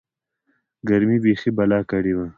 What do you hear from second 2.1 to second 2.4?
وه.